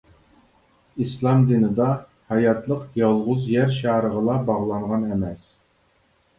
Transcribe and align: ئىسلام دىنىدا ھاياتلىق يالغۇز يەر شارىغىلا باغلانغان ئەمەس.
ئىسلام 1.03 1.43
دىنىدا 1.51 1.89
ھاياتلىق 2.33 2.89
يالغۇز 3.03 3.47
يەر 3.53 3.77
شارىغىلا 3.79 4.41
باغلانغان 4.51 5.09
ئەمەس. 5.15 5.49